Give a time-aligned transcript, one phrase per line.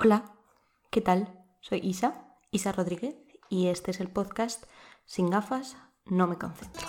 [0.00, 0.30] Hola,
[0.90, 1.26] ¿qué tal?
[1.60, 3.16] Soy Isa, Isa Rodríguez,
[3.48, 4.62] y este es el podcast
[5.06, 6.86] Sin gafas no me concentro.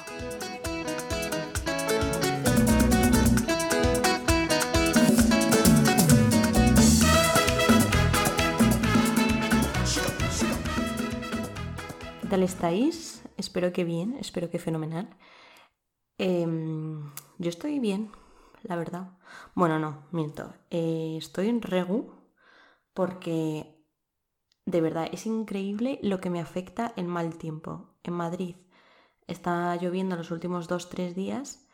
[12.21, 13.23] ¿Qué tal estáis?
[13.37, 15.09] Espero que bien, espero que fenomenal.
[16.19, 18.11] Em, yo estoy bien,
[18.61, 19.17] la verdad.
[19.55, 20.53] Bueno, no, miento.
[20.69, 22.18] Eh, estoy en Regu
[22.99, 23.81] porque
[24.65, 27.95] de verdad es increíble lo que me afecta el mal tiempo.
[28.03, 28.57] En Madrid
[29.25, 31.65] está lloviendo los últimos dos, tres días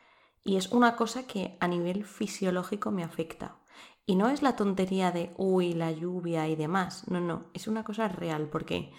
[0.44, 3.58] y es una cosa que a nivel fisiológico me afecta.
[4.06, 7.08] Y no es la tontería de, uy, la lluvia y demás.
[7.08, 8.92] No, no, es una cosa real porque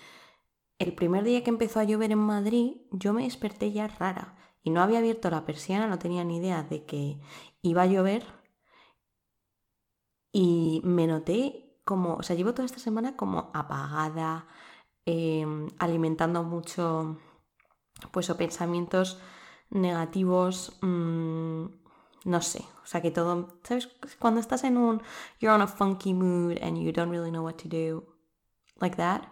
[0.81, 4.71] el primer día que empezó a llover en Madrid yo me desperté ya rara y
[4.71, 7.21] no había abierto la persiana, no tenía ni idea de que
[7.63, 8.25] iba a llover
[10.33, 14.47] y me noté como, o sea, llevo toda esta semana como apagada,
[15.07, 17.17] em, alimentando mucho,
[18.13, 19.19] pues, o pensamientos
[19.71, 21.65] negativos, mm,
[22.25, 23.89] no sé, o sea, que todo, ¿sabes?
[24.19, 25.01] Cuando estás en un,
[25.41, 28.05] you're on a funky mood and you don't really know what to do,
[28.81, 29.23] like that,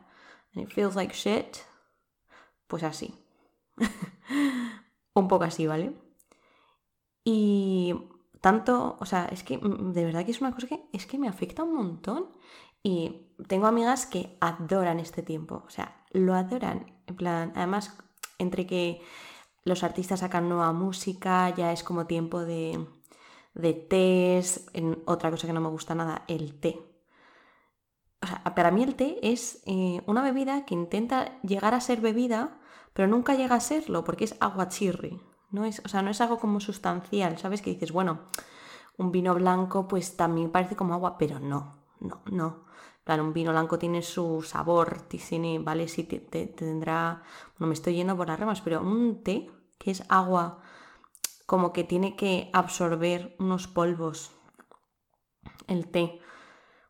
[0.54, 1.58] and it feels like shit,
[2.68, 3.14] pues así.
[5.14, 5.92] un poco así, ¿vale?
[7.24, 7.94] Y
[8.44, 11.16] tanto, o sea, es que mm, de verdad que es una cosa que es que
[11.16, 12.26] me afecta un montón.
[12.82, 16.92] Y tengo amigas que adoran este tiempo, o sea, lo adoran.
[17.06, 17.96] En plan, además,
[18.38, 19.00] entre que
[19.64, 22.86] los artistas sacan nueva música, ya es como tiempo de,
[23.54, 24.66] de tés.
[24.74, 26.78] En otra cosa que no me gusta nada, el té.
[28.22, 32.02] O sea, para mí el té es eh, una bebida que intenta llegar a ser
[32.02, 32.58] bebida,
[32.92, 35.18] pero nunca llega a serlo porque es agua chirri.
[35.50, 37.62] No es, o sea, no es algo como sustancial, ¿sabes?
[37.62, 38.20] Que dices, bueno,
[38.96, 42.64] un vino blanco pues también parece como agua, pero no, no, no.
[43.04, 45.88] Claro, un vino blanco tiene su sabor, tiene, ¿vale?
[45.88, 47.22] Sí, te, tendrá,
[47.58, 50.62] no me estoy yendo por las ramas, pero un té, que es agua,
[51.46, 54.32] como que tiene que absorber unos polvos,
[55.66, 56.20] el té,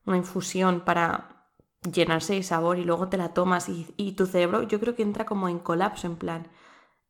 [0.06, 1.48] una infusión para
[1.90, 5.26] llenarse de sabor y luego te la tomas y, tu cerebro yo creo que entra
[5.26, 6.48] como en colapso, en plan,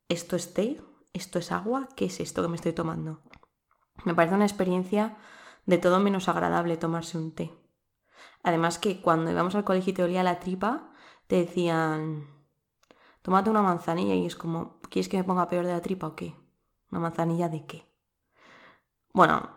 [0.09, 0.81] ¿esto es té?
[1.15, 1.87] ¿Esto es agua?
[1.95, 3.21] ¿Qué es esto que me estoy tomando?
[4.03, 5.15] Me parece una experiencia
[5.65, 7.53] de todo menos agradable tomarse un té.
[8.43, 10.91] Además que cuando íbamos al colegio y te olía la tripa,
[11.27, 12.27] te decían,
[13.21, 16.15] tómate una manzanilla y es como, ¿quieres que me ponga peor de la tripa o
[16.17, 16.35] qué?
[16.91, 17.89] ¿Una manzanilla de qué?
[19.13, 19.49] Bueno,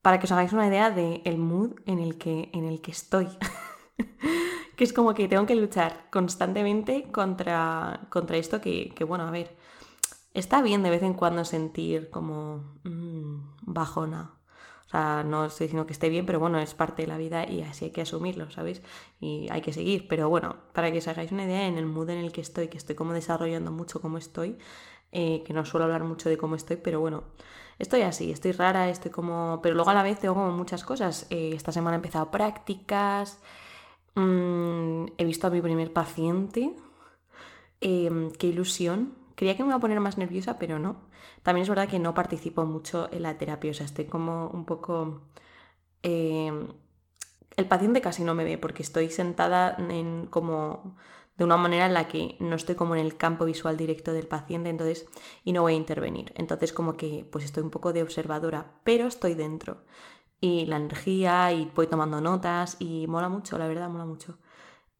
[0.00, 3.28] para que os hagáis una idea del mood en el que, en el que estoy.
[4.76, 9.60] que es como que tengo que luchar constantemente contra, contra esto que, bueno, a ver,
[10.34, 14.34] está bien de vez en cuando sentir como mm, bajona.
[14.86, 17.48] O sea, no estoy diciendo que esté bien, pero bueno, es parte de la vida
[17.48, 18.82] y así hay que asumirlo, ¿sabéis?
[19.20, 20.06] Y hay que seguir.
[20.08, 22.68] Pero bueno, para que os hagáis una idea, en el mood en el que estoy,
[22.68, 24.58] que estoy como desarrollando mucho cómo estoy,
[25.12, 27.24] eh, que no suelo hablar mucho de cómo estoy, pero bueno,
[27.78, 29.60] estoy así, estoy rara, estoy como...
[29.62, 31.26] Pero luego a la vez tengo como muchas cosas.
[31.30, 33.40] Eh, esta semana he empezado prácticas,
[34.14, 36.74] Mm, he visto a mi primer paciente.
[37.80, 39.14] Em, qué ilusión.
[39.42, 41.00] Creía que me iba a poner más nerviosa, pero no.
[41.42, 44.64] También es verdad que no participo mucho en la terapia, o sea, estoy como un
[44.64, 45.22] poco...
[46.04, 46.68] Em,
[47.56, 50.96] el paciente casi no me ve porque estoy sentada en como
[51.36, 54.28] de una manera en la que no estoy como en el campo visual directo del
[54.28, 55.08] paciente, entonces,
[55.42, 56.32] y no voy a intervenir.
[56.36, 59.82] Entonces, como que pues estoy un poco de observadora, pero estoy dentro
[60.40, 64.38] y la energía y voy tomando notas y mola mucho, la verdad, mola mucho.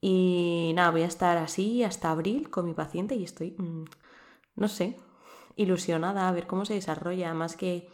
[0.00, 3.84] Y nada, voy a estar así hasta abril con mi paciente y estoy, mm,
[4.56, 4.96] no sé,
[5.56, 7.88] ilusionada a ver cómo se desarrolla, más que,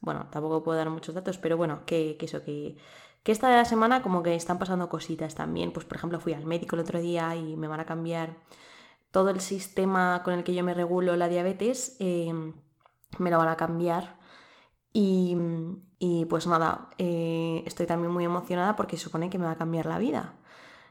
[0.00, 2.76] bueno, tampoco puedo dar muchos datos, pero bueno, que, eso, que,
[3.22, 6.76] que esta semana como que están pasando cositas también, pues por ejemplo fui al médico
[6.76, 8.36] el otro día y me van a cambiar
[9.10, 12.32] todo el sistema con el que yo me regulo la diabetes, eh,
[13.18, 14.18] me lo van a cambiar
[14.92, 15.36] y,
[15.98, 19.86] y pues nada, eh, estoy también muy emocionada porque supone que me va a cambiar
[19.86, 20.34] la vida.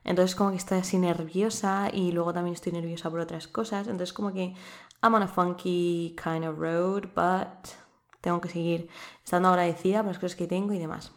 [0.03, 3.88] Entonces como que estoy así nerviosa y luego también estoy nerviosa por otras cosas.
[3.88, 4.55] Entonces como que
[5.03, 7.75] I'm on a funky kind of road, but
[8.21, 8.88] tengo que seguir
[9.23, 11.11] estando agradecida por las cosas que tengo y demás.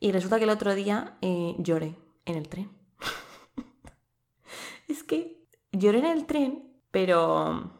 [0.00, 2.70] Y resulta que el otro día eh, lloré en el tren.
[4.88, 7.70] es que lloré en el tren, pero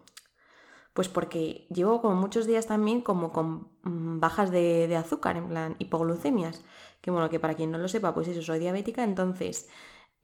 [0.92, 5.76] pues porque llevo como muchos días también como con mm, bajas de, azúcar, en plan
[5.78, 6.62] hipoglucemias.
[7.00, 9.04] Que bueno, que para quien no lo sepa, pues eso, soy diabética.
[9.04, 9.70] Entonces,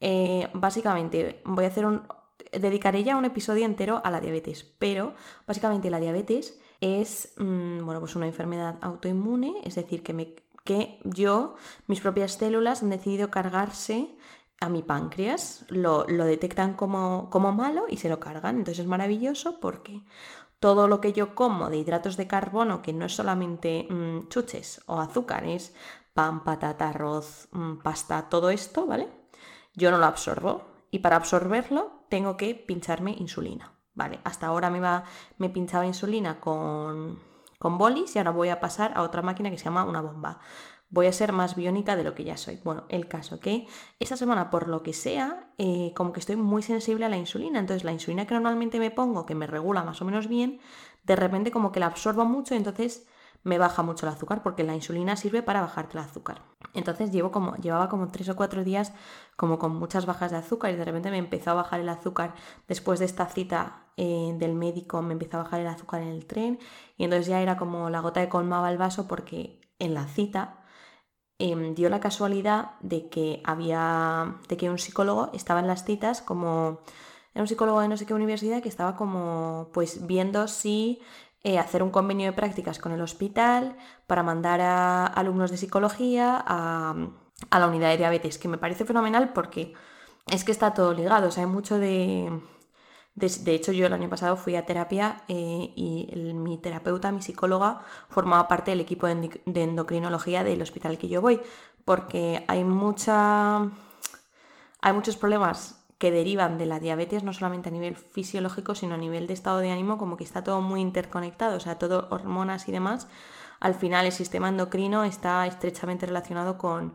[0.01, 2.03] eh, básicamente voy a hacer un...
[2.53, 4.65] Dedicaré ya un episodio entero a la diabetes.
[4.79, 5.15] Pero
[5.47, 9.61] básicamente la diabetes es, mm, bueno, pues una enfermedad autoinmune.
[9.65, 10.35] Es decir, que, me,
[10.65, 11.57] que yo,
[11.87, 14.17] mis propias células han decidido cargarse
[14.61, 18.57] a mi páncreas, lo, detectan como, como malo y se lo cargan.
[18.57, 20.03] Entonces es maravilloso porque
[20.61, 24.83] todo lo que yo como de hidratos de carbono, que no es solamente mm, chuches
[24.87, 25.75] o azúcares,
[26.15, 29.09] pan, patata, arroz, mm, pasta, todo esto, ¿vale?
[29.75, 34.19] Yo no lo absorbo y para absorberlo tengo que pincharme insulina, ¿vale?
[34.25, 35.05] Hasta ahora me, va,
[35.37, 37.21] me pinchaba insulina con,
[37.59, 40.41] con bolis y ahora voy a pasar a otra máquina que se llama una bomba
[40.89, 42.61] voy a ser más biónica de lo que ya soy.
[42.63, 43.67] Bueno, el caso que
[43.99, 47.59] esta semana, por lo que sea, eh, como que estoy muy sensible a la insulina.
[47.59, 50.61] Entonces, la insulina que normalmente me pongo, que me regula más o menos bien,
[51.03, 53.09] de repente como que la absorbo mucho entonces
[53.47, 56.43] me baja mucho el azúcar, porque la insulina sirve para bajarte el azúcar.
[56.75, 58.93] Entonces llevo como, llevaba como tres o cuatro días
[59.37, 62.35] como con muchas bajas de azúcar y de repente me empezó a bajar el azúcar
[62.69, 66.27] después de esta cita eh, del médico, me empezó a bajar el azúcar en el
[66.27, 66.59] tren
[66.97, 70.63] y entonces ya era como la gota que colmaba el vaso porque en la cita
[71.39, 76.23] Em, dio la casualidad de que había, de que un psicólogo estaba en las citas
[76.23, 76.81] como,
[77.35, 81.03] era un psicólogo de no sé qué universidad que estaba como, pues viendo si
[81.47, 83.77] eh, hacer un convenio de prácticas con el hospital
[84.09, 86.97] para mandar a alumnos de psicología a,
[87.53, 89.73] la unidad de diabetes, que me parece fenomenal porque
[90.27, 92.33] es que está todo ligado, o sea, hay mucho de
[93.15, 97.81] de, hecho, yo el año pasado fui a terapia eh, y mi terapeuta, mi psicóloga,
[98.09, 101.41] formaba parte del equipo de, endocrinología del hospital que yo voy,
[101.85, 103.71] porque hay, mucha,
[104.81, 108.99] hay muchos problemas que derivan de la diabetes, no solamente a nivel fisiológico, sino a
[108.99, 112.69] nivel de estado de ánimo, como que está todo muy interconectado, o sea, todo hormonas
[112.69, 113.09] y demás.
[113.61, 116.93] Al final el sistema endocrino está estrechamente relacionado con,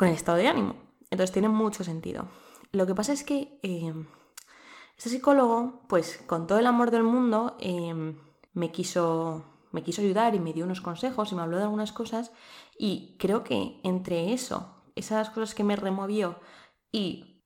[0.00, 0.76] el estado de ánimo.
[1.10, 2.28] Entonces tiene mucho sentido.
[2.72, 3.58] Lo que pasa es que...
[3.62, 3.92] Eh,
[4.96, 8.16] este psicólogo, pues con todo el amor del mundo, em,
[8.52, 11.92] me, quiso, me quiso ayudar y me dio unos consejos y me habló de algunas
[11.92, 12.30] cosas
[12.78, 16.38] y creo que entre eso, esas cosas que me removió
[16.92, 17.42] y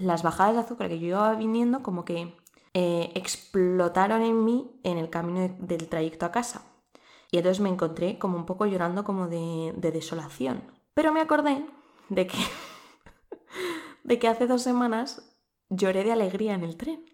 [0.00, 2.34] las bajadas de azúcar que yo iba viniendo, como que
[2.74, 6.62] eh, explotaron en mí en el camino del trayecto a casa.
[7.30, 10.62] Y entonces me encontré como un poco llorando como de, de desolación.
[10.94, 11.64] Pero me acordé
[12.08, 12.38] de que,
[14.04, 15.36] de que hace dos semanas
[15.68, 17.04] lloré de alegría en el tren.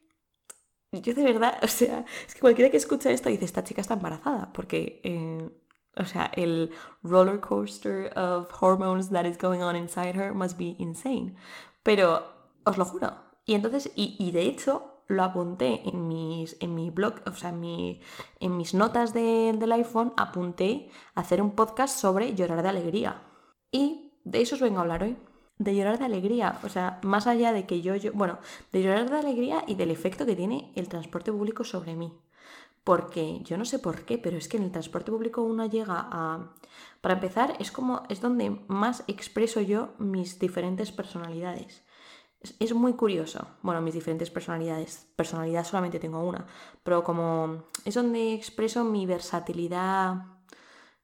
[0.92, 3.94] Yo de verdad, o sea, es que cualquiera que escucha esto dice, esta chica está
[3.94, 5.50] embarazada, porque, eh,
[5.96, 6.70] o sea, el
[7.02, 11.34] roller coaster of hormones that is going on inside her must be insane.
[11.82, 12.35] Pero
[12.66, 13.14] os lo juro.
[13.46, 17.60] Y entonces, y, de hecho, lo apunté en, mis, en mi blog, o sea, en,
[17.60, 18.00] mi,
[18.40, 23.22] en mis notas del iPhone, apunté a hacer un podcast sobre llorar de alegría.
[23.70, 25.16] Y de eso os vengo a hablar hoy
[25.58, 28.38] de llorar de alegría, o sea, más allá de que yo, yo, bueno,
[28.72, 32.12] de llorar de alegría y del efecto que tiene el transporte público sobre mí.
[32.84, 36.06] Porque yo no sé por qué, pero es que en el transporte público uno llega
[36.10, 36.52] a...
[37.00, 41.82] Para empezar, es como, es donde más expreso yo mis diferentes personalidades.
[42.40, 43.46] Es, muy curioso.
[43.62, 45.08] Bueno, mis diferentes personalidades.
[45.16, 46.46] Personalidad solamente tengo una.
[46.82, 50.14] Pero como es donde expreso mi versatilidad,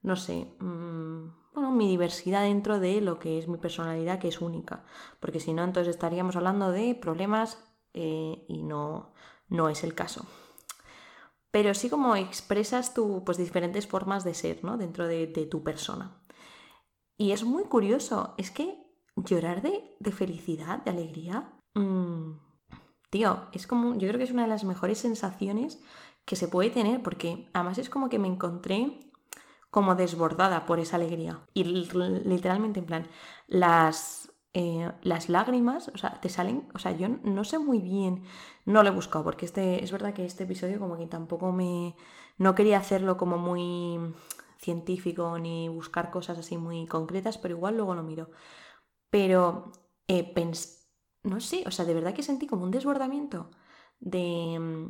[0.02, 4.40] no sé, mmm, bueno, mi diversidad dentro de lo que es mi personalidad, que es
[4.40, 4.84] única.
[5.20, 7.58] Porque si no, entonces estaríamos hablando de problemas
[7.94, 9.12] eh, y no,
[9.48, 10.26] no es el caso.
[11.52, 14.78] Pero sí como expresas tu, pues, diferentes formas de ser, ¿no?
[14.78, 16.16] Dentro de, tu persona.
[17.18, 18.81] Y es muy curioso, es que
[19.16, 22.32] llorar de, felicidad, de alegría, mm,
[23.10, 25.82] tío, es como, yo creo que es una de las mejores sensaciones
[26.24, 29.00] que se puede tener, porque además es como que me encontré
[29.70, 31.40] como desbordada por esa alegría.
[31.54, 33.08] Y literalmente, en plan,
[33.48, 38.24] las, eh, las lágrimas, o sea, te salen, o sea, yo no sé muy bien,
[38.66, 41.96] no lo he buscado, porque este, es verdad que este episodio como que tampoco me,
[42.38, 43.98] no quería hacerlo como muy
[44.58, 48.30] científico ni buscar cosas así muy concretas, pero igual luego lo miro.
[49.12, 49.72] Pero
[50.08, 50.32] eh,
[51.22, 53.50] no sé, o sea, de verdad que sentí como un desbordamiento
[54.00, 54.88] de,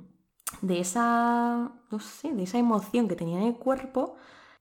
[0.62, 4.16] de esa, no sé, de esa emoción que tenía en el cuerpo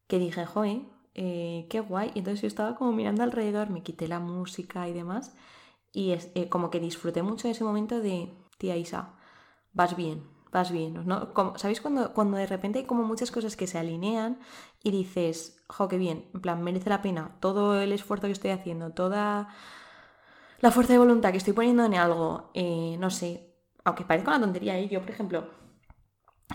[0.07, 0.81] que dije, joe,
[1.15, 2.11] eh, qué guay.
[2.15, 5.35] Y entonces yo estaba como mirando alrededor, me quité la música y demás.
[5.93, 9.13] Y es, eh, como que disfruté mucho de ese momento de, tía Isa,
[9.73, 11.05] vas bien, vas bien.
[11.05, 11.31] ¿no?
[11.55, 14.39] ¿Sabéis cuando, cuando de repente hay como muchas cosas que se alinean
[14.83, 18.51] y dices, jo, qué bien, en plan, merece la pena todo el esfuerzo que estoy
[18.51, 19.49] haciendo, toda
[20.59, 24.41] la fuerza de voluntad que estoy poniendo en algo, eh, no sé, aunque parezca una
[24.41, 25.49] tontería, yo, por ejemplo,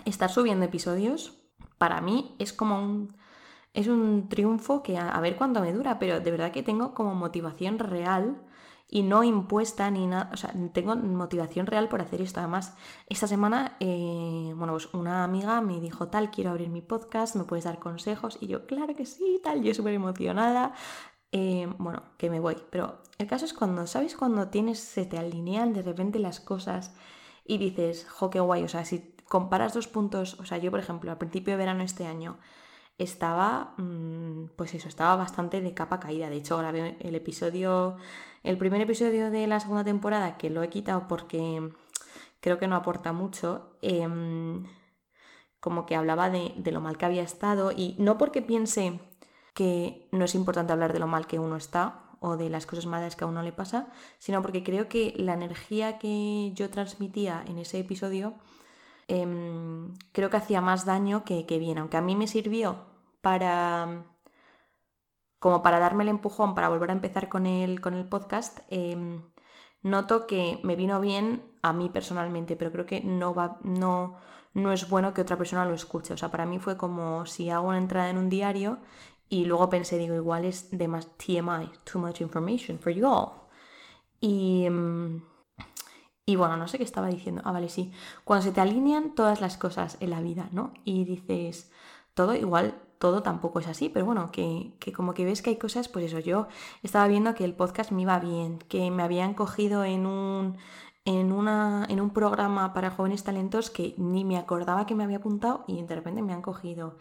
[0.05, 1.33] estar subiendo episodios,
[1.77, 3.17] para mí es como un
[3.77, 7.13] es un triunfo que a, ver cuánto me dura, pero de verdad que tengo como
[7.13, 8.41] motivación real
[8.89, 12.39] y no impuesta ni nada, o sea, tengo motivación real por hacer esto.
[12.39, 12.75] Además,
[13.07, 17.43] esta semana, eh, bueno, pues una amiga me dijo, tal, quiero abrir mi podcast, me
[17.43, 20.73] puedes dar consejos, y yo, claro que sí, tal, yo súper emocionada.
[21.33, 22.57] Eh, bueno, que me voy.
[22.69, 24.15] Pero el caso es cuando, ¿sabes?
[24.15, 26.95] Cuando tienes, se te alinean de repente las cosas
[27.45, 28.63] y dices, jo, qué guay.
[28.63, 31.83] O sea, si comparas dos puntos, o sea, yo por ejemplo, al principio de verano
[31.83, 32.37] este año
[32.97, 36.29] estaba, mm, pues eso, estaba bastante de capa caída.
[36.29, 37.97] De hecho, grabé el episodio,
[38.43, 41.71] el primer episodio de la segunda temporada, que lo he quitado porque
[42.39, 44.65] creo que no aporta mucho, em,
[45.59, 48.99] como que hablaba de, de lo mal que había estado y no porque piense
[49.53, 52.85] que no es importante hablar de lo mal que uno está o de las cosas
[52.85, 53.87] malas que a uno le pasa,
[54.19, 58.35] sino porque creo que la energía que yo transmitía en ese episodio
[59.07, 62.85] em, creo que hacía más daño que, bien, aunque a mí me sirvió
[63.21, 64.05] para
[65.39, 69.21] como para darme el empujón para volver a empezar con el, con el podcast, em,
[69.83, 74.17] noto que me vino bien a mí personalmente, pero creo que no va, no,
[74.53, 76.13] no es bueno que otra persona lo escuche.
[76.13, 78.79] O sea, para mí fue como si hago una entrada en un diario
[79.29, 83.31] y luego pensé, digo, igual es de más TMI, too much information for you all.
[84.19, 85.21] Y, mm,
[86.29, 87.41] y bueno, no sé qué estaba diciendo.
[87.45, 87.93] Ah, vale, sí.
[88.25, 90.73] Cuando se te alinean todas las cosas en la vida, ¿no?
[90.83, 91.71] Y dices,
[92.13, 95.55] todo igual, todo tampoco es así, pero bueno, que, que, como que ves que hay
[95.55, 96.47] cosas, pues eso, yo
[96.83, 100.57] estaba viendo que el podcast me iba bien, que me habían cogido en un,
[101.05, 105.17] en, una, en un programa para jóvenes talentos que ni me acordaba que me había
[105.17, 106.97] apuntado y de repente me han cogido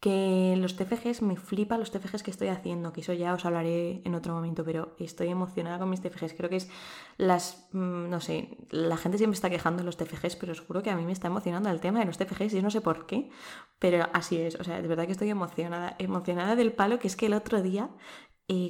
[0.00, 4.00] que los TFGs me flipa los TFGs que estoy haciendo, que eso ya os hablaré
[4.04, 6.34] en otro momento, pero estoy emocionada con mis TFGs.
[6.34, 6.70] Creo que es
[7.16, 10.82] las, mm, no sé, la gente siempre está quejando de los TFGs, pero os juro
[10.82, 13.06] que a mí me está emocionando el tema de los TFGs y no sé por
[13.06, 13.28] qué,
[13.80, 17.16] pero así es, o sea, de verdad que estoy emocionada, emocionada del palo, que es
[17.16, 17.90] que el otro día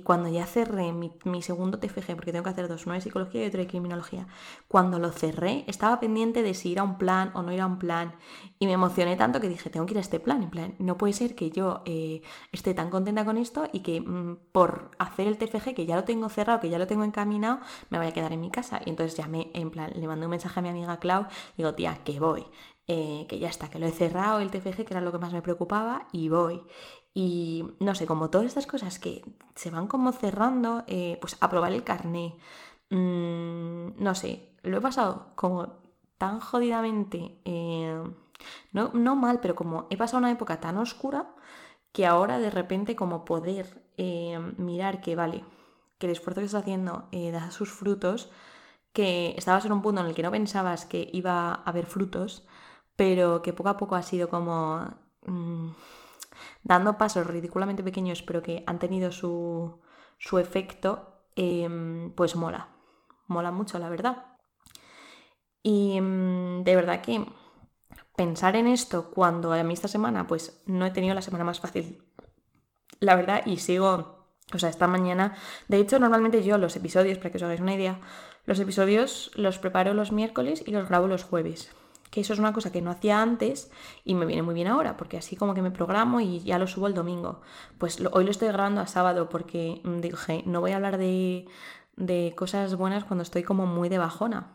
[0.02, 3.46] cuando ya cerré mi, segundo TFG, porque tengo que hacer dos, uno de psicología y
[3.46, 4.26] otro de criminología,
[4.66, 7.66] cuando lo cerré estaba pendiente de si ir a un plan o no ir a
[7.66, 8.14] un plan
[8.58, 10.98] y me emocioné tanto que dije, tengo que ir a este plan, en plan, no
[10.98, 15.28] puede ser que yo eh, esté tan contenta con esto y que mm, por hacer
[15.28, 18.14] el TFG, que ya lo tengo cerrado, que ya lo tengo encaminado, me vaya a
[18.14, 18.80] quedar en mi casa.
[18.84, 22.00] Y entonces llamé, en plan, le mandé un mensaje a mi amiga Clau, digo, tía,
[22.04, 22.46] que voy.
[22.90, 25.32] Eh, que ya está, que lo he cerrado el TFG, que era lo que más
[25.34, 26.62] me preocupaba, y voy.
[27.14, 29.24] Y no sé, como todas estas cosas que
[29.54, 32.36] se van como cerrando, eh, pues aprobar el carné.
[32.90, 35.80] Mm, no sé, lo he pasado como
[36.18, 38.02] tan jodidamente, eh,
[38.72, 41.34] no, no, mal, pero como he pasado una época tan oscura
[41.92, 45.44] que ahora de repente como poder eh, mirar que vale,
[45.98, 48.30] que el esfuerzo que estás haciendo da sus frutos,
[48.92, 52.46] que estabas en un punto en el que no pensabas que iba a haber frutos,
[52.96, 54.88] pero que poco a poco ha sido como...
[55.26, 55.70] Mm,
[56.62, 59.80] dando pasos ridículamente pequeños, pero que han tenido su,
[60.38, 62.68] efecto, em, pues mola.
[63.26, 64.26] Mola mucho, la verdad.
[65.62, 67.24] Y em, de verdad que
[68.16, 71.60] pensar en esto cuando a mí esta semana, pues no he tenido la semana más
[71.60, 72.04] fácil,
[73.00, 75.36] la verdad, y sigo, o sea, esta mañana,
[75.68, 78.00] de hecho, normalmente yo los episodios, para que os hagáis una idea,
[78.44, 81.70] los episodios los preparo los miércoles y los grabo los jueves
[82.10, 83.70] que eso es una cosa que no hacía antes
[84.04, 86.66] y me viene muy bien ahora, porque así como que me programo y ya lo
[86.66, 87.40] subo el domingo.
[87.78, 91.46] Pues hoy lo estoy grabando a sábado porque mm, dije, no voy a hablar de,
[91.96, 94.54] de cosas buenas cuando estoy como muy de bajona.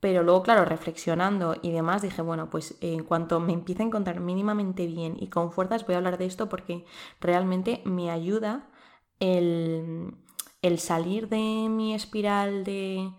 [0.00, 4.20] Pero luego, claro, reflexionando y demás, dije, bueno, pues en cuanto me empiece a encontrar
[4.20, 6.86] mínimamente bien y con fuerzas, voy a hablar de esto porque
[7.20, 8.70] realmente me ayuda
[9.18, 10.14] el,
[10.62, 13.12] el salir de mi espiral de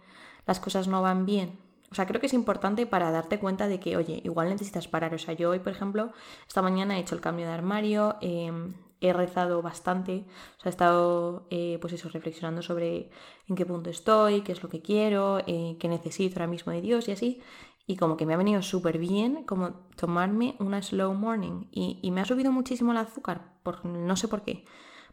[0.47, 1.60] las cosas no van bien
[1.91, 5.13] o sea, creo que es importante para darte cuenta de que, oye, igual necesitas parar.
[5.13, 6.13] O sea, yo hoy, por ejemplo,
[6.47, 10.25] esta mañana he hecho el cambio de armario, em, he rezado bastante,
[10.57, 13.09] o sea, he estado, eh, pues eso, reflexionando sobre
[13.47, 16.81] en qué punto estoy, qué es lo que quiero, eh, qué necesito ahora mismo de
[16.81, 17.41] Dios y así.
[17.87, 21.65] Y como que me ha venido súper bien como tomarme una slow morning.
[21.71, 24.63] Y, me ha subido muchísimo el azúcar, por, no sé por qué.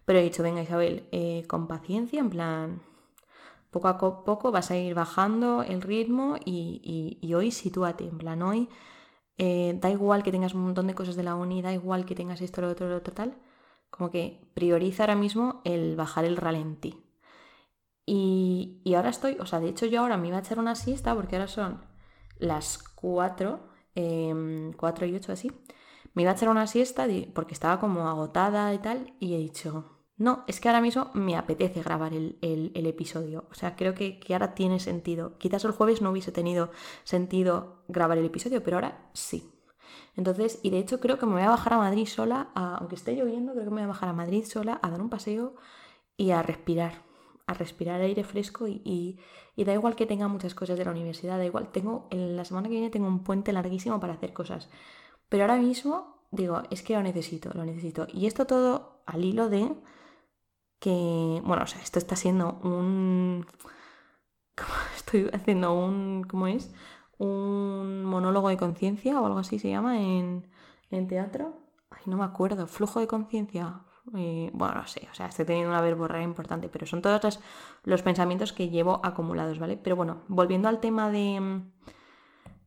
[0.04, 2.82] Pero he dicho, venga Isabel, eh, con paciencia, en plan,
[3.70, 8.68] poco a poco vas a ir bajando el ritmo y, hoy sitúate, en plan, hoy
[9.38, 12.14] eh, da igual que tengas un montón de cosas de la uni, da igual que
[12.14, 13.36] tengas esto, lo otro, lo otro, tal,
[13.90, 17.04] como que prioriza ahora mismo el bajar el ralentí.
[18.06, 20.74] Y, y ahora estoy, o sea, de hecho yo ahora me iba a echar una
[20.74, 21.84] siesta porque ahora son
[22.38, 23.60] las 4,
[24.76, 25.52] 4 em, y 8 así.
[26.14, 29.97] Me iba a echar una siesta porque estaba como agotada y tal y he dicho,
[30.18, 32.38] no, es que ahora mismo me apetece grabar el,
[32.74, 33.46] episodio.
[33.52, 35.38] O sea, creo que, ahora tiene sentido.
[35.38, 36.70] Quizás el jueves no hubiese tenido
[37.04, 39.48] sentido grabar el episodio, pero ahora sí.
[40.16, 43.14] Entonces, y de hecho creo que me voy a bajar a Madrid sola, aunque esté
[43.14, 45.54] lloviendo, creo que me voy a bajar a Madrid sola a dar un paseo
[46.16, 47.04] y a respirar,
[47.46, 49.20] a respirar aire fresco y,
[49.56, 52.68] da igual que tenga muchas cosas de la universidad, da igual, tengo, en la semana
[52.68, 54.68] que viene tengo un puente larguísimo para hacer cosas.
[55.28, 58.08] Pero ahora mismo digo, es que lo necesito, lo necesito.
[58.12, 59.72] Y esto todo al hilo de
[60.80, 63.46] que, bueno, o sea, esto está siendo un...
[64.96, 66.72] Estoy haciendo un, ¿cómo es?
[67.18, 70.48] Un monólogo de conciencia o algo así se llama en,
[70.90, 71.60] en teatro.
[71.90, 73.80] Ay, no me acuerdo, flujo de conciencia.
[74.16, 77.40] Eh, bueno, no sé, o sea, estoy teniendo una verborrea importante, pero son todos los,
[77.84, 79.76] los, pensamientos que llevo acumulados, ¿vale?
[79.76, 81.62] Pero bueno, volviendo al tema de,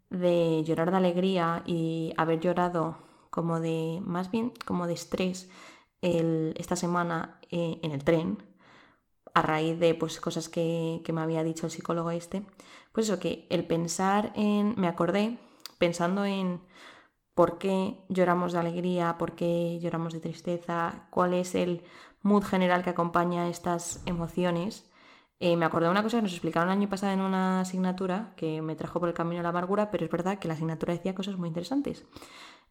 [0.09, 2.97] de llorar de alegría y haber llorado
[3.31, 5.49] como de, más bien como de estrés
[6.01, 8.43] esta semana eh, en el tren,
[9.33, 12.45] a raíz de pues, cosas que, que me había dicho el psicólogo este,
[12.91, 15.37] pues eso, que el pensar en, me acordé,
[15.77, 16.61] pensando en
[17.33, 21.83] por qué lloramos de alegría, por qué lloramos de tristeza, cuál es el
[22.21, 24.89] mood general que acompaña estas emociones.
[25.39, 28.33] Eh, me acordé de una cosa que nos explicaron el año pasado en una asignatura
[28.35, 30.93] que me trajo por el camino de la amargura, pero es verdad que la asignatura
[30.93, 32.05] decía cosas muy interesantes.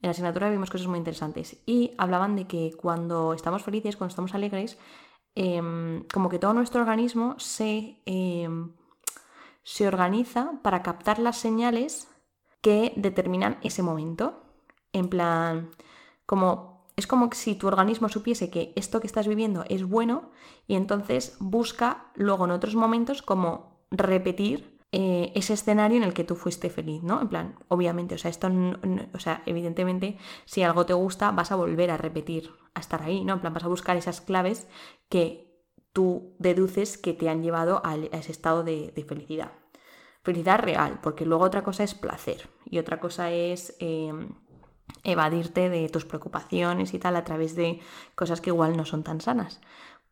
[0.02, 4.10] En la asignatura vimos cosas muy interesantes y hablaban de que cuando estamos felices, cuando
[4.10, 4.78] estamos alegres,
[5.34, 8.72] em, como que todo nuestro organismo se, em,
[9.62, 12.08] se organiza para captar las señales
[12.62, 14.42] que determinan ese momento.
[14.92, 15.70] En plan,
[16.26, 20.30] como es como si tu organismo supiese que esto que estás viviendo es bueno
[20.66, 26.24] y entonces busca luego en otros momentos como repetir eh, ese escenario en el que
[26.24, 27.20] tú fuiste feliz, ¿no?
[27.20, 28.50] En plan, obviamente, o sea, esto,
[29.14, 33.24] o sea, evidentemente, si algo te gusta, vas a volver a repetir, a estar ahí,
[33.24, 33.34] ¿no?
[33.34, 34.66] En plan, vas a buscar esas claves
[35.08, 35.50] que
[35.92, 39.52] tú deduces que te han llevado a, ese estado de, felicidad.
[40.22, 44.30] Felicidad real, porque luego otra cosa es placer y otra cosa es em,
[45.04, 47.80] evadirte de tus preocupaciones y tal a través de
[48.16, 49.60] cosas que igual no son tan sanas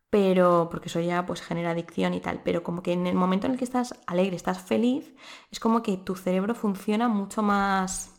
[0.09, 3.47] pero porque eso ya pues genera adicción y tal, pero como que en el momento
[3.47, 5.13] en el que estás alegre, estás feliz,
[5.51, 8.11] es como que tu cerebro funciona mucho más,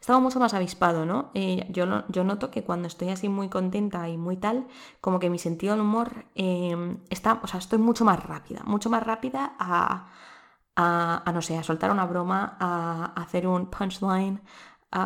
[0.00, 1.30] estaba mucho más avispado, ¿no?
[1.34, 4.66] Eh, yo, yo noto que cuando estoy así muy contenta y muy tal,
[5.00, 8.90] como que mi sentido del humor em, está, o sea, estoy mucho más rápida, mucho
[8.90, 10.10] más rápida a,
[10.76, 14.40] a, a no sé, a soltar una broma, a hacer un punchline,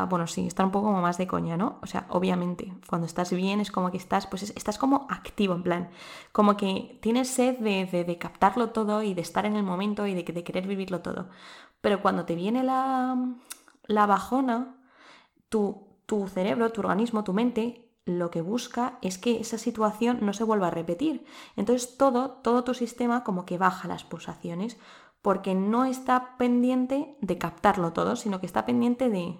[0.08, 1.78] bueno, sí, estar un poco como más de coña, ¿no?
[1.82, 5.62] O sea, obviamente, cuando estás bien es como que estás, pues estás como activo, en
[5.62, 5.90] plan,
[6.32, 10.22] como que tienes sed de, captarlo todo y de estar en el momento y de,
[10.24, 11.30] de querer vivirlo todo.
[11.80, 13.16] Pero cuando te viene la,
[13.86, 14.76] la bajona,
[15.48, 20.32] tu, tu cerebro, tu organismo, tu mente, lo que busca es que esa situación no
[20.32, 21.24] se vuelva a repetir.
[21.56, 24.78] Entonces todo, todo tu sistema como que baja las pulsaciones
[25.22, 29.38] porque no está pendiente de captarlo todo, sino que está pendiente de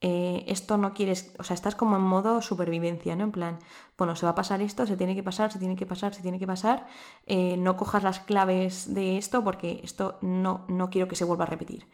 [0.00, 3.24] eh, esto no quieres, o sea, estás como en modo supervivencia, ¿no?
[3.24, 3.58] En plan,
[3.96, 6.22] bueno, se va a pasar esto, se tiene que pasar, se tiene que pasar, se
[6.22, 6.86] tiene que pasar,
[7.26, 11.44] eh, no cojas las claves de esto porque esto no, no quiero que se vuelva
[11.44, 11.88] a repetir.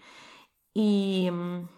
[0.74, 1.68] Y mm,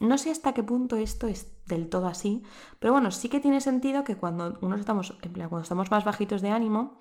[0.00, 2.42] no sé hasta qué punto esto es del todo así,
[2.78, 6.04] pero bueno, sí que tiene sentido que cuando uno estamos, en plan, cuando estamos más
[6.04, 6.98] bajitos de ánimo,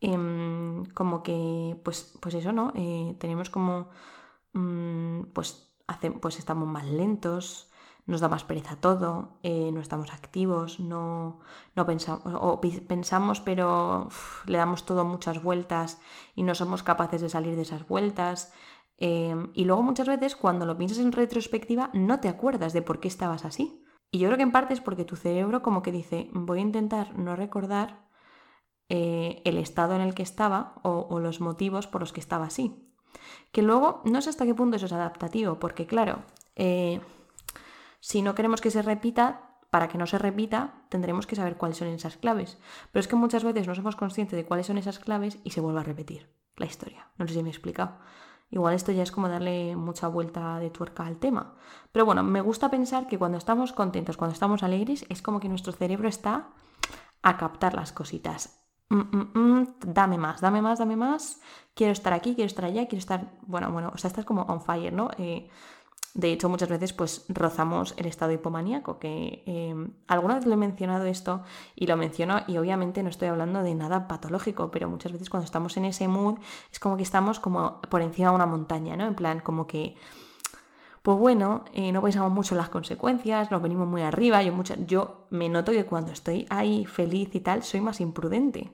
[0.00, 2.72] em, como que, pues, pues eso, ¿no?
[2.74, 3.88] Eh, tenemos como,
[4.52, 7.70] mm, pues, hace, pues estamos más lentos,
[8.06, 11.40] nos da más pereza todo, eh, no estamos activos, no,
[11.74, 14.08] no pensamos, o pensamos pero
[14.46, 16.00] le damos todo muchas vueltas
[16.34, 18.52] y no somos capaces de salir de esas vueltas.
[18.98, 23.00] Em, y luego muchas veces cuando lo piensas en retrospectiva no te acuerdas de por
[23.00, 23.84] qué estabas así.
[24.10, 26.62] Y yo creo que en parte es porque tu cerebro como que dice, voy a
[26.62, 28.06] intentar no recordar
[28.88, 32.88] eh, el estado en el que estaba o, los motivos por los que estaba así.
[33.50, 36.22] Que luego no sé hasta qué punto eso es adaptativo, porque claro,
[36.54, 37.00] eh,
[38.06, 41.78] si no queremos que se repita, para que no se repita, tendremos que saber cuáles
[41.78, 42.56] son esas claves.
[42.92, 45.60] Pero es que muchas veces no somos conscientes de cuáles son esas claves y se
[45.60, 47.08] vuelve a repetir la historia.
[47.18, 47.98] No sé si me he explicado.
[48.48, 51.56] Igual esto ya es como darle mucha vuelta de tuerca al tema.
[51.90, 55.48] Pero bueno, me gusta pensar que cuando estamos contentos, cuando estamos alegres, es como que
[55.48, 56.50] nuestro cerebro está
[57.22, 58.62] a captar las cositas.
[58.88, 61.40] Mm, mm, mm, dame más, dame más, dame más.
[61.74, 63.32] Quiero estar aquí, quiero estar allá, quiero estar.
[63.42, 65.10] Bueno, bueno, o sea, estás como on fire, ¿no?
[65.18, 65.50] Eh,
[66.16, 70.56] de hecho, muchas veces pues rozamos el estado hipomaníaco, que em, alguna vez lo he
[70.56, 71.42] mencionado esto
[71.74, 75.44] y lo menciono y obviamente no estoy hablando de nada patológico, pero muchas veces cuando
[75.44, 76.38] estamos en ese mood
[76.72, 79.04] es como que estamos como por encima de una montaña, ¿no?
[79.06, 79.94] En plan, como que,
[81.02, 84.54] pues bueno, eh, no pensamos mucho en las consecuencias, nos venimos muy arriba, yo,
[84.86, 88.72] yo me noto que cuando estoy ahí feliz y tal, soy más imprudente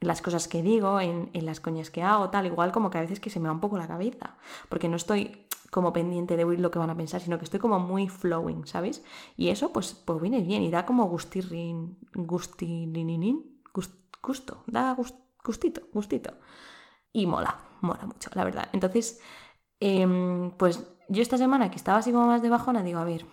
[0.00, 2.98] en las cosas que digo, en, en, las coñas que hago, tal, igual como que
[2.98, 4.34] a veces que se me va un poco la cabeza,
[4.68, 7.60] porque no estoy como pendiente de oír lo que van a pensar, sino que estoy
[7.60, 9.04] como muy flowing, ¿sabes?
[9.36, 13.62] Y eso pues, pues viene bien y da como gustirrin, gustirinin,
[14.22, 14.96] gusto, da
[15.44, 16.34] gustito, gustito.
[17.12, 18.68] Y mola, mola mucho, la verdad.
[18.72, 19.20] Entonces,
[19.80, 23.26] em, pues yo esta semana que estaba así como más de bajona, digo, a ver,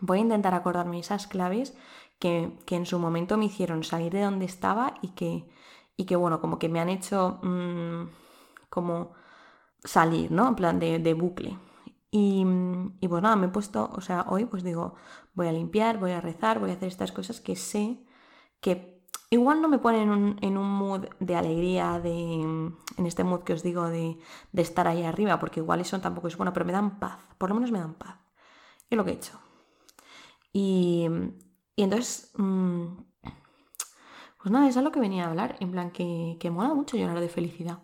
[0.00, 1.76] voy a intentar acordarme esas claves
[2.18, 5.44] que, en su momento me hicieron salir de donde estaba y que,
[5.96, 8.08] y que bueno, como que me han hecho mm,
[8.70, 9.12] como
[9.84, 10.48] salir, ¿no?
[10.48, 11.58] En plan de, bucle.
[12.16, 12.44] Y,
[13.08, 14.94] pues nada, me he puesto, o sea, hoy pues digo,
[15.32, 18.04] voy a limpiar, voy a rezar, voy a hacer estas cosas que sé
[18.60, 23.52] que igual no me ponen en un, mood de alegría, de, en este mood que
[23.52, 24.16] os digo de,
[24.52, 27.56] estar ahí arriba, porque igual eso tampoco es bueno, pero me dan paz, por lo
[27.56, 28.16] menos me dan paz.
[28.88, 29.40] Y lo que he hecho.
[30.52, 31.06] Y,
[31.76, 32.96] entonces, mm,
[34.40, 36.96] pues nada, es a lo que venía a hablar, en plan que, que mola mucho
[36.96, 37.82] llorar de felicidad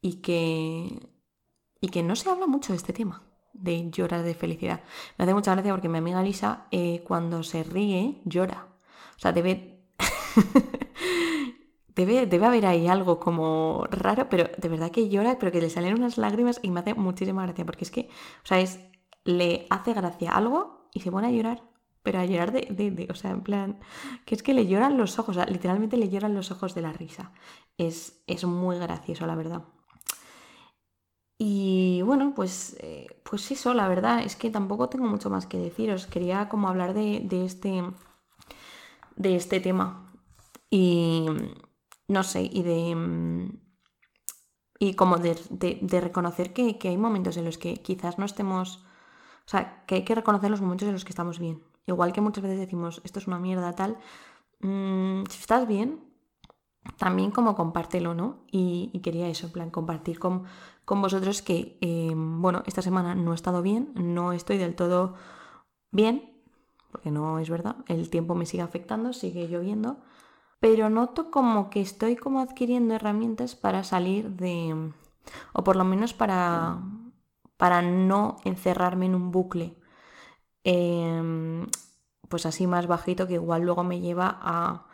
[0.00, 1.10] y que,
[1.80, 3.25] y que no se habla mucho de este tema
[3.58, 4.80] de llorar de felicidad.
[5.18, 8.68] Me hace mucha gracia porque mi amiga Lisa eh, cuando se ríe llora.
[9.16, 9.80] O sea, debe...
[11.94, 15.70] debe, debe haber ahí algo como raro, pero de verdad que llora, pero que le
[15.70, 18.08] salen unas lágrimas y me hace muchísima gracia porque es que,
[18.44, 18.80] o sea, es,
[19.24, 21.62] le hace gracia algo y se pone a llorar
[22.06, 23.80] pero a llorar de, o sea, en plan,
[24.24, 27.32] que es que le lloran los ojos, literalmente le lloran los ojos de la risa.
[27.78, 29.64] Es, es muy gracioso, la verdad.
[31.38, 35.58] Y bueno, pues, eh, pues eso, la verdad es que tampoco tengo mucho más que
[35.58, 36.06] deciros.
[36.06, 37.82] Quería como hablar de, este,
[39.16, 40.12] de este tema.
[40.70, 41.26] Y
[42.08, 43.50] no sé, y de...
[44.78, 48.84] Y como de, reconocer que, que hay momentos en los que quizás no estemos...
[49.46, 51.62] O sea, que hay que reconocer los momentos en los que estamos bien.
[51.86, 53.96] Igual que muchas veces decimos, esto es una mierda tal,
[54.60, 56.00] mm, si estás bien,
[56.98, 58.44] también como compártelo, ¿no?
[58.50, 60.44] Y, quería eso, en plan, compartir con,
[60.86, 65.16] con vosotros que, em, bueno, esta semana no he estado bien, no estoy del todo
[65.92, 66.32] bien,
[66.90, 69.98] porque no es verdad, el tiempo me sigue afectando, sigue lloviendo,
[70.60, 74.92] pero noto como que estoy como adquiriendo herramientas para salir de,
[75.52, 76.78] o por lo menos para,
[77.58, 79.76] para no encerrarme en un bucle
[80.68, 81.68] Em,
[82.28, 84.86] pues así más bajito que igual luego me lleva a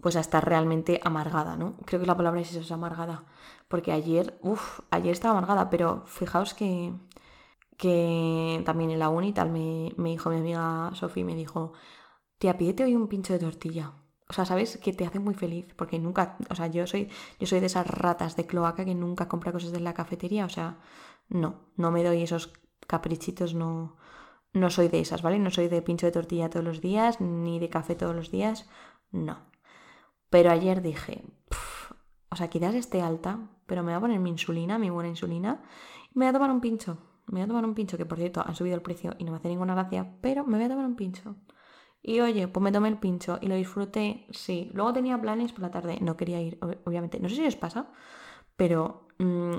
[0.00, 1.76] pues a estar realmente amargada, ¿no?
[1.84, 3.24] Creo que la palabra es eso, amargada.
[3.74, 6.92] Porque ayer, uff, ayer estaba amargada, pero fijaos que,
[7.76, 11.72] que también en la uni tal me, me dijo mi amiga Sofía, me dijo,
[12.38, 13.94] tía, pídete hoy un pincho de tortilla.
[14.28, 14.76] O sea, ¿sabes?
[14.76, 17.10] Que te hace muy feliz, porque nunca, o sea, yo soy,
[17.40, 20.48] yo soy de esas ratas de cloaca que nunca compra cosas de la cafetería, o
[20.48, 20.78] sea,
[21.28, 22.52] no, no me doy esos
[22.86, 23.96] caprichitos, no,
[24.52, 25.40] no soy de esas, ¿vale?
[25.40, 28.68] No soy de pincho de tortilla todos los días, ni de café todos los días,
[29.10, 29.38] no.
[30.30, 31.24] Pero ayer dije,
[32.30, 35.62] o sea, quizás esté alta, pero me voy a poner mi insulina, mi buena insulina,
[36.14, 36.98] y me voy a tomar un pincho.
[37.26, 39.32] Me voy a tomar un pincho, que por cierto han subido el precio y no
[39.32, 41.36] me hace ninguna gracia, pero me voy a tomar un pincho.
[42.02, 44.70] Y oye, pues me tomé el pincho y lo disfruté, sí.
[44.74, 47.18] Luego tenía planes por la tarde, no quería ir, obviamente.
[47.18, 47.90] No sé si os pasa,
[48.56, 49.54] pero mm,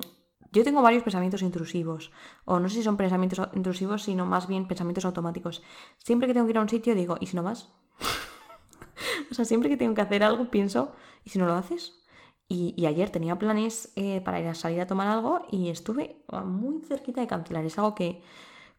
[0.52, 2.12] yo tengo varios pensamientos intrusivos,
[2.46, 5.64] o no sé si son pensamientos intrusivos, sino más bien pensamientos automáticos.
[5.98, 7.74] Siempre que tengo que ir a un sitio digo, ¿y si no vas?
[9.32, 12.05] o sea, siempre que tengo que hacer algo pienso, ¿y si no lo haces?
[12.48, 16.82] Y, ayer tenía planes eh, para ir a salir a tomar algo y estuve muy
[16.84, 17.66] cerquita de cancelar.
[17.66, 18.22] Es algo que,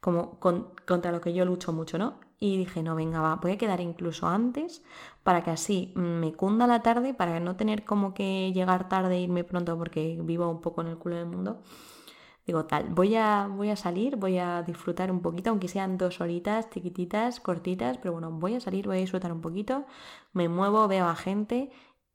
[0.01, 2.21] como contra lo que yo lucho mucho, ¿no?
[2.39, 4.83] Y dije, no, venga, va, voy a quedar incluso antes
[5.25, 9.23] para que así me cunda la tarde, para no tener como que llegar tarde e
[9.23, 11.63] irme pronto porque vivo un poco en el culo del mundo.
[12.47, 16.21] Digo, tal, voy a, voy a salir, voy a disfrutar un poquito, aunque sean dos
[16.21, 19.85] horitas chiquititas, cortitas, pero bueno, voy a salir, voy a disfrutar un poquito,
[20.33, 21.71] me muevo, veo a gente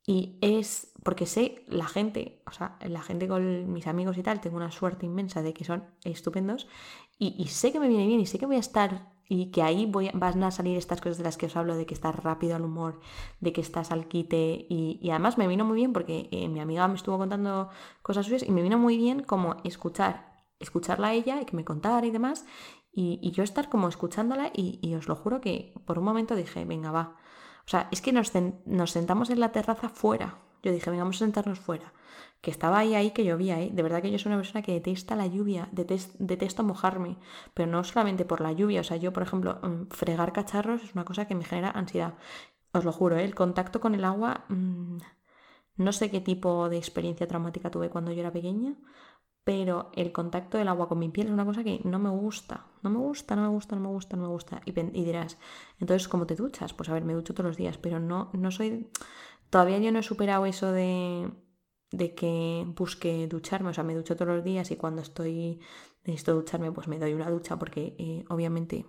[0.06, 4.42] y es porque sé la gente, o sea, la gente con mis amigos y tal,
[4.42, 6.68] tengo una suerte inmensa de que son estupendos
[7.18, 9.64] y, y sé que me viene bien y sé que voy a estar y que
[9.64, 12.14] ahí voy, van a salir estas cosas de las que os hablo, de que estás
[12.18, 13.00] rápido al humor,
[13.40, 16.86] de que estás al quite y, además me vino muy bien porque eh, mi amiga
[16.90, 17.70] me estuvo contando
[18.02, 21.64] cosas suyas y me vino muy bien como escuchar, escucharla a ella y que me
[21.64, 22.46] contara y demás
[22.92, 26.92] y, yo estar como escuchándola y, os lo juro que por un momento dije, venga,
[26.92, 27.16] va.
[27.66, 28.34] O sea, es que nos,
[28.66, 30.40] nos sentamos en la terraza fuera.
[30.64, 31.94] Yo dije, venga, vamos a sentarnos fuera
[32.42, 33.70] que estaba ahí, ahí, que llovía, ¿eh?
[33.72, 37.18] De verdad que yo soy una persona que detesta la lluvia, detesto mojarme,
[37.54, 40.94] pero no solamente por la lluvia, o sea, yo, por ejemplo, mm, fregar cacharros es
[40.96, 42.16] una cosa que me genera ansiedad.
[42.74, 43.24] Os lo juro, ¿eh?
[43.26, 44.98] el contacto con el agua, mm,
[45.78, 48.76] no sé qué tipo de experiencia traumática tuve cuando yo era pequeña,
[49.44, 52.66] pero el contacto del agua con mi piel es una cosa que no me gusta,
[52.84, 54.62] no me gusta, no me gusta, no me gusta, no me gusta.
[54.66, 55.38] Y, y dirás,
[55.80, 56.74] entonces, ¿cómo te duchas?
[56.74, 58.90] Pues a ver, me ducho todos los días, pero no, no soy...
[59.52, 61.30] Todavía yo no he superado eso de
[61.92, 65.60] de que busque ducharme, o sea, me ducho todos los días y cuando estoy
[66.06, 68.86] necesito ducharme, pues me doy una ducha porque eh, obviamente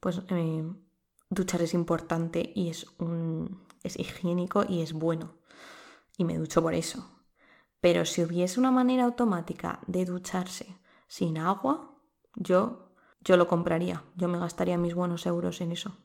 [0.00, 0.64] pues eh,
[1.30, 5.34] duchar es importante y es un es higiénico y es bueno
[6.16, 7.10] y me ducho por eso.
[7.80, 11.94] Pero si hubiese una manera automática de ducharse sin agua,
[12.34, 15.98] yo yo lo compraría, yo me gastaría mis buenos euros en eso.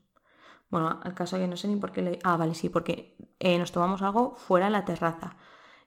[0.71, 2.19] Bueno, al caso que no sé ni por qué le...
[2.23, 5.37] Ah, vale, sí, porque eh, nos tomamos algo fuera en la terraza.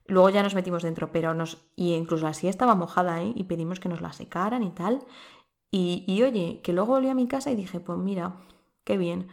[0.06, 1.58] Luego ya nos metimos dentro, pero nos...
[1.76, 3.32] Y incluso silla estaba mojada, ¿eh?
[3.34, 5.04] Y pedimos que nos la secaran y tal.
[5.70, 8.36] Y, y oye, que luego volví a mi casa y dije, pues mira,
[8.84, 9.28] qué bien.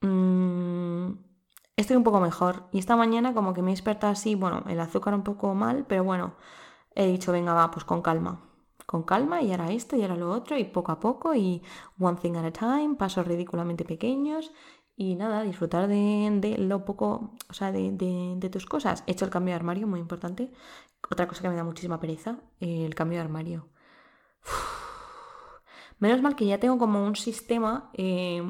[0.00, 1.12] Mm,
[1.76, 2.64] estoy un poco mejor.
[2.72, 5.84] Y esta mañana como que me he despertado así, bueno, el azúcar un poco mal,
[5.88, 6.34] pero bueno,
[6.94, 8.40] he dicho, venga, va, pues con calma.
[8.86, 11.62] Con calma y ahora esto y ahora lo otro y poco a poco y
[11.98, 14.52] one thing at a time, pasos ridículamente pequeños
[14.96, 19.04] y nada, disfrutar de, lo poco, o sea, de, tus cosas.
[19.06, 20.50] He hecho el cambio de armario, muy importante.
[21.10, 23.68] Otra cosa que me da muchísima pereza, el cambio de armario.
[25.98, 28.42] Menos mal que ya tengo como un sistema eh,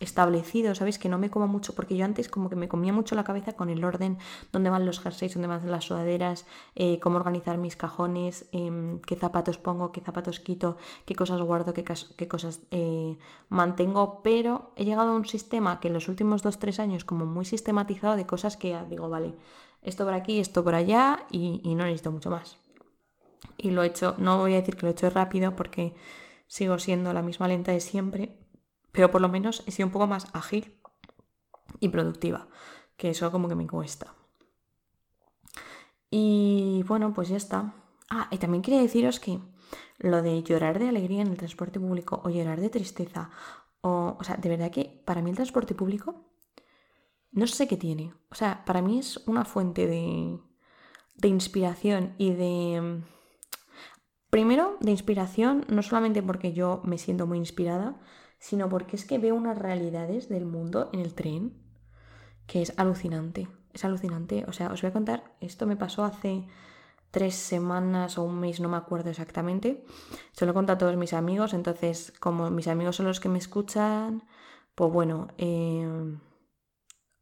[0.00, 0.98] establecido, ¿sabes?
[0.98, 3.54] Que no me como mucho, porque yo antes como que me comía mucho la cabeza
[3.54, 4.18] con el orden,
[4.52, 9.16] dónde van los jerseys, dónde van las sudaderas, eh, cómo organizar mis cajones, em, qué
[9.16, 11.84] zapatos pongo, qué zapatos quito, qué cosas guardo, qué,
[12.16, 13.16] qué cosas eh,
[13.48, 17.26] mantengo, pero he llegado a un sistema que en los últimos dos, tres años como
[17.26, 19.34] muy sistematizado de cosas que digo, vale,
[19.82, 22.58] esto por aquí, esto por allá y, y no necesito mucho más.
[23.56, 25.94] Y lo he hecho, no voy a decir que lo he hecho rápido porque
[26.46, 28.43] sigo siendo la misma lenta de siempre,
[28.94, 30.80] pero por lo menos he sido un poco más ágil
[31.80, 32.46] y productiva,
[32.96, 34.14] que eso como que me cuesta.
[36.10, 37.74] Y bueno, pues ya está.
[38.08, 39.40] Ah, y también quería deciros que
[39.98, 43.30] lo de llorar de alegría en el transporte público o llorar de tristeza,
[43.80, 46.30] o, o sea, de verdad que para mí el transporte público
[47.32, 48.14] no sé qué tiene.
[48.30, 50.38] O sea, para mí es una fuente de,
[51.16, 53.02] de inspiración y de...
[54.30, 58.00] Primero, de inspiración, no solamente porque yo me siento muy inspirada,
[58.38, 61.54] sino porque es que veo unas realidades del mundo en el tren
[62.46, 63.48] que es alucinante.
[63.72, 64.44] Es alucinante.
[64.48, 66.46] O sea, os voy a contar, esto me pasó hace
[67.10, 69.84] tres semanas o un mes, no me acuerdo exactamente.
[70.32, 73.28] Se lo he contado a todos mis amigos, entonces como mis amigos son los que
[73.28, 74.24] me escuchan,
[74.74, 75.86] pues bueno, eh,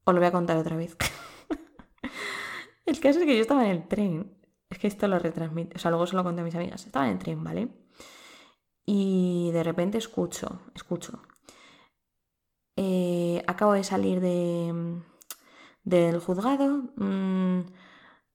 [0.05, 0.97] os lo voy a contar otra vez.
[2.87, 4.39] el caso es que yo estaba en el tren.
[4.71, 6.87] Es que esto lo retransmite, o sea, luego se lo conté a mis amigas.
[6.87, 7.69] Estaba en el tren, ¿vale?
[8.87, 11.21] Y de repente escucho, escucho.
[12.77, 15.03] Eh, acabo de salir de,
[15.85, 17.61] del juzgado, mm,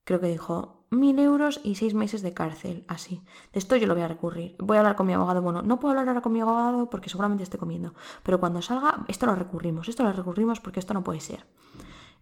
[0.03, 3.23] creo que dijo mil euros y seis meses de cárcel, así.
[3.51, 4.55] De esto yo lo voy a recurrir.
[4.59, 5.41] Voy a hablar con mi abogado.
[5.41, 9.05] Bueno, no puedo hablar ahora con mi abogado porque seguramente esté comiendo, pero cuando salga,
[9.07, 11.45] esto lo recurrimos, esto lo recurrimos porque esto no puede ser.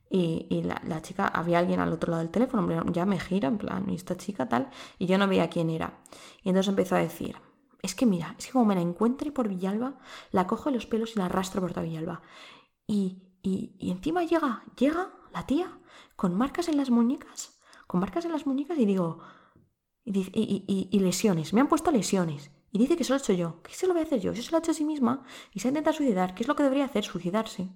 [0.09, 3.57] Y, la, la, chica, había alguien al otro lado del teléfono, ya me gira en
[3.57, 5.99] plan, y esta chica tal, y yo no veía quién era.
[6.41, 7.35] Y entonces empezó a decir,
[7.85, 9.99] es que mira, es que como me la encuentre por Villalba,
[10.31, 12.21] la cojo de los pelos y la arrastro por toda Villalba.
[12.87, 15.79] Y, y, y encima llega, llega la tía
[16.15, 19.19] con marcas en las muñecas, con marcas en las muñecas y digo,
[20.05, 22.51] y, y, lesiones, me han puesto lesiones.
[22.71, 23.61] Y dice que se lo he hecho yo.
[23.63, 24.35] ¿Qué se lo voy a hacer yo?
[24.35, 26.55] Si se lo ha hecho a sí misma y se intenta suicidar, ¿qué es lo
[26.55, 27.03] que debería hacer?
[27.05, 27.69] Suicidarse.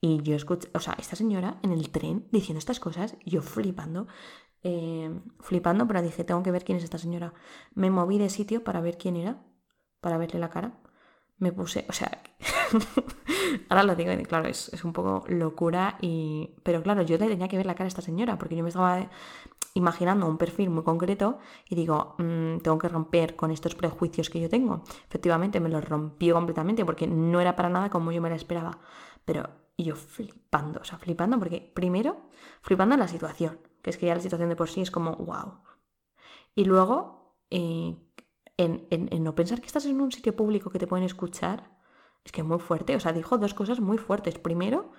[0.00, 4.06] Y yo escuché, o sea, esta señora en el tren diciendo estas cosas, yo flipando.
[4.66, 7.34] Eh, flipando, pero dije, tengo que ver quién es esta señora.
[7.74, 9.36] Me moví de sitio para ver quién era,
[10.00, 10.72] para verle la cara.
[11.36, 12.22] Me puse, o sea,
[13.68, 16.54] ahora lo digo, claro, es, un poco locura, y...
[16.62, 19.10] pero claro, yo tenía que ver la cara a esta señora, porque yo me estaba
[19.74, 24.40] imaginando un perfil muy concreto y digo, mm, tengo que romper con estos prejuicios que
[24.40, 24.82] yo tengo.
[25.08, 28.78] Efectivamente, me los rompió completamente porque no era para nada como yo me la esperaba.
[29.26, 32.16] Pero yo flipando, o sea, flipando porque primero,
[32.62, 35.14] flipando en la situación que es que ya la situación de por sí es como,
[35.16, 35.58] wow.
[36.54, 37.94] Y luego, eh,
[38.56, 41.70] en, no pensar que estás en un sitio público que te pueden escuchar,
[42.24, 42.96] es que es muy fuerte.
[42.96, 44.38] O sea, dijo dos cosas muy fuertes.
[44.38, 44.92] Primero,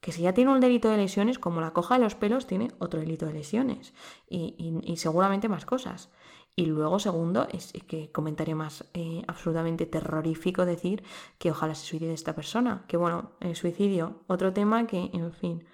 [0.00, 2.70] que si ya tiene un delito de lesiones, como la coja de los pelos, tiene
[2.80, 3.94] otro delito de lesiones.
[4.28, 6.10] Y, seguramente más cosas.
[6.54, 11.02] Y luego, segundo, es que comentario más eh, absolutamente terrorífico decir
[11.38, 12.84] que ojalá se suicide esta persona.
[12.88, 15.64] Que bueno, el suicidio, otro tema que, en fin,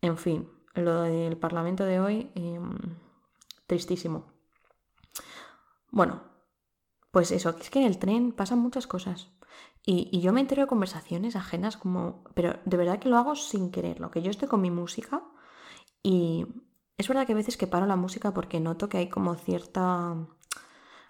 [0.00, 2.78] en fin, lo del Parlamento de hoy, em,
[3.66, 4.24] tristísimo.
[5.90, 6.22] Bueno,
[7.10, 9.30] pues eso, es que en el tren pasan muchas cosas.
[9.84, 12.24] Y, yo me entero de conversaciones ajenas como...
[12.34, 15.22] Pero de verdad que lo hago sin quererlo, que yo estoy con mi música
[16.02, 16.46] y
[16.98, 20.16] es verdad que a veces que paro la música porque noto que hay como cierta...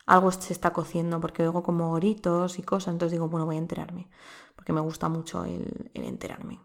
[0.07, 3.59] Algo se está cociendo porque oigo como gritos y cosas, entonces digo, bueno, voy a
[3.61, 4.09] enterarme,
[4.57, 6.59] porque me gusta mucho el enterarme.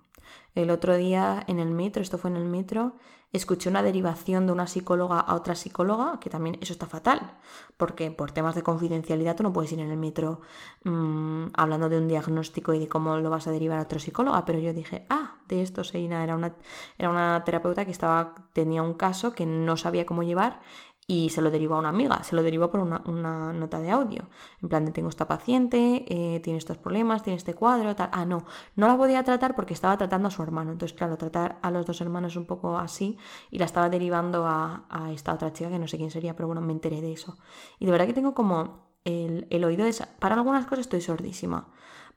[0.55, 2.95] El otro día en el metro, esto fue en el metro,
[3.33, 7.37] escuché una derivación de una psicóloga a otra psicóloga, que también eso está fatal,
[7.75, 10.41] porque por temas de confidencialidad tú no puedes ir en el metro
[10.83, 14.45] mm, hablando de un diagnóstico y de cómo lo vas a derivar a otro psicóloga,
[14.45, 16.55] pero yo dije, ah, de esto Seina era una,
[16.97, 20.61] era una terapeuta que estaba, tenía un caso que no sabía cómo llevar
[21.09, 24.27] y se lo derivo a una amiga, se lo derivo por una, nota de audio.
[24.61, 28.09] En plan, de tengo esta paciente, eh, tiene estos problemas, tiene este cuadro, tal.
[28.11, 28.43] Ah, no,
[28.75, 30.73] no la podía tratar porque estaba tratando a su hermano.
[30.73, 33.17] Entonces, claro, tratar a los dos hermanos un poco así
[33.49, 36.59] y la estaba derivando a, esta otra chica que no sé quién sería, pero bueno,
[36.61, 37.37] me enteré de eso.
[37.79, 41.69] Y de verdad que tengo como el, oído de Para algunas cosas estoy sordísima.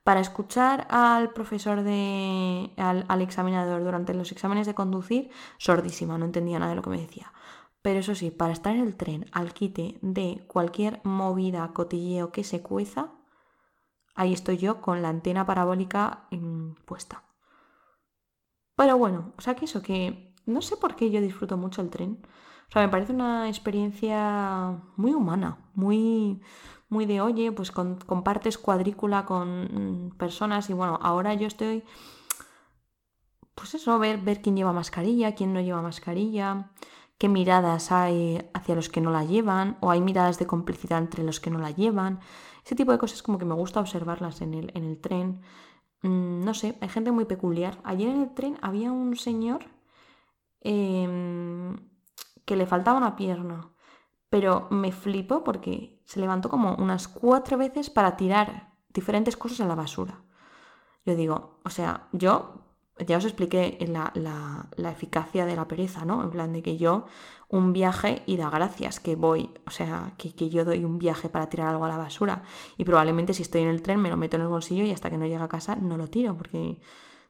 [0.02, 2.72] Para escuchar al profesor de.
[2.76, 6.90] Al, al examinador durante los exámenes de conducir, sordísima, no entendía nada de lo que
[6.90, 7.32] me decía
[7.82, 12.44] pero eso sí, para estar en el tren al quite de cualquier movida, cotilleo que
[12.44, 13.12] se cueza,
[14.14, 16.28] ahí estoy yo con la antena parabólica
[16.84, 17.24] puesta.
[18.76, 21.90] Pero bueno, o sea que eso, que no sé por qué yo disfruto mucho el
[21.90, 22.26] tren.
[22.68, 26.40] O sea, me parece una experiencia muy humana, muy,
[26.88, 31.82] muy de, oye, pues compartes cuadrícula con mm, personas y bueno, ahora yo estoy,
[33.54, 36.70] pues eso, ver, ver quién lleva mascarilla, quién no lleva mascarilla
[37.20, 41.22] qué miradas hay hacia los que no la llevan, o hay miradas de complicidad entre
[41.22, 42.20] los que no la llevan.
[42.64, 45.42] Ese tipo de cosas como que me gusta observarlas en el, en el tren.
[46.00, 47.78] Mm, no sé, hay gente muy peculiar.
[47.84, 49.66] Ayer en el tren había un señor
[50.62, 51.76] em,
[52.46, 53.70] que le faltaba una pierna,
[54.30, 59.66] pero me flipó porque se levantó como unas cuatro veces para tirar diferentes cosas a
[59.66, 60.22] la basura.
[61.04, 62.69] Yo digo, o sea, yo
[63.06, 66.22] ya os expliqué la, la, eficacia de la pereza, ¿no?
[66.22, 67.06] En plan de que yo
[67.48, 71.28] un viaje y da gracias que voy, o sea, que, que, yo doy un viaje
[71.28, 72.42] para tirar algo a la basura.
[72.76, 75.10] Y probablemente si estoy en el tren me lo meto en el bolsillo y hasta
[75.10, 76.80] que no llegue a casa no lo tiro porque,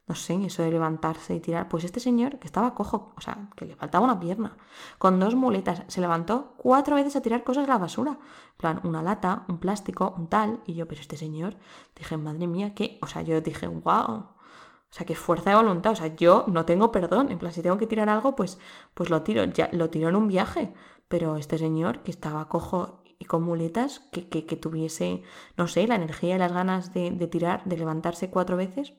[0.07, 3.49] no sé, eso de levantarse y tirar, pues este señor que estaba cojo, o sea,
[3.55, 4.57] que le faltaba una pierna,
[4.99, 8.81] con dos muletas, se levantó cuatro veces a tirar cosas a la basura, en plan,
[8.83, 11.55] una lata, un plástico, un tal, y yo, pero este señor,
[11.95, 14.25] dije, madre mía, que, o sea, yo dije, wow
[14.91, 15.93] o sea, que fuerza de voluntad.
[15.93, 17.31] O sea, yo no tengo perdón.
[17.31, 18.59] En plan, si tengo que tirar algo, pues,
[18.93, 19.45] pues lo tiro.
[19.45, 20.73] Ya lo tiro en un viaje.
[21.07, 25.21] Pero este señor que estaba cojo y con muletas, que, que, tuviese,
[25.55, 28.93] no sé, la energía y las ganas de, tirar, de levantarse cuatro veces,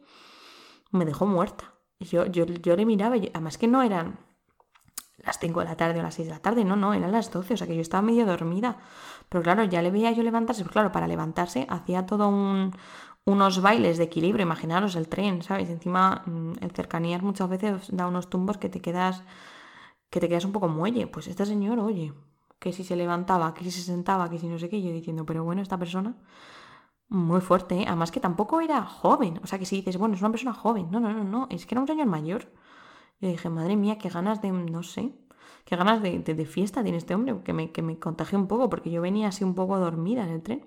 [0.93, 1.75] me dejó muerta.
[1.99, 4.21] Yo, yo, yo le miraba, además que no eran
[5.19, 7.33] las 5 de la tarde o las 6 de la tarde, no, no, eran las
[7.33, 8.79] 12, o sea que yo estaba medio dormida.
[9.29, 12.73] Pero claro, ya le veía yo levantarse, pues claro, para levantarse hacía todo un,
[13.25, 15.71] unos bailes de equilibrio, imaginaros el tren, ¿sabes?
[15.71, 19.23] Encima mm, el cercanías muchas veces da unos tumbos que te quedas
[20.11, 21.07] que te quedas un poco muelle.
[21.07, 22.13] Pues este señor, oye,
[22.59, 25.25] que si se levantaba, que si se sentaba, que si no sé qué, yo diciendo,
[25.27, 26.15] pero bueno, esta persona
[27.09, 27.85] muy fuerte, ¿eh?
[27.87, 30.91] además que tampoco era joven, o sea que si dices, bueno, es una persona joven,
[30.91, 32.53] no, no, no, no, es que era un señor mayor.
[33.21, 35.13] Yo dije, madre mía, qué ganas de, no sé,
[35.65, 38.69] qué ganas de, de, fiesta tiene este hombre, que me, que me contagió un poco,
[38.71, 40.67] porque yo venía así un poco dormida en el tren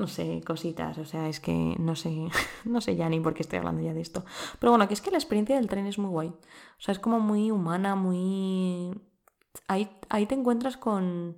[0.00, 2.28] no sé, cositas, o sea, es que no sé,
[2.64, 4.24] no sé ya ni por qué estoy hablando ya de esto.
[4.58, 6.28] Pero bueno, que es que la experiencia del tren es muy guay.
[6.28, 8.98] O sea, es como muy humana, muy...
[9.68, 11.36] Ahí, ahí te encuentras con,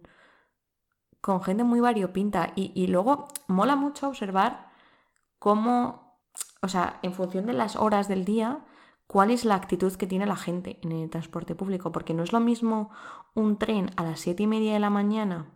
[1.20, 4.70] con gente muy variopinta y, y luego mola mucho observar
[5.40, 6.20] cómo,
[6.60, 8.64] o sea, en función de las horas del día,
[9.08, 12.32] cuál es la actitud que tiene la gente en el transporte público, porque no es
[12.32, 12.90] lo mismo
[13.34, 15.50] un tren a las siete y media de la mañana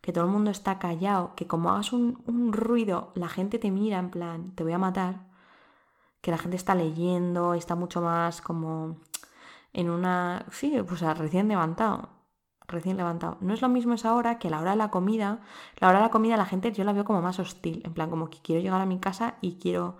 [0.00, 3.98] que todo el mundo está callado, que como hagas un, ruido, la gente te mira
[3.98, 5.26] en plan, te voy a matar,
[6.20, 8.98] que la gente está leyendo, está mucho más como
[9.72, 10.46] en una...
[10.50, 12.10] Sí, pues recién levantado,
[12.66, 13.38] recién levantado.
[13.40, 15.40] No es lo mismo esa hora que la hora de la comida.
[15.78, 18.10] La hora de la comida la gente yo la veo como más hostil, en plan
[18.10, 19.98] como que quiero llegar a mi casa y quiero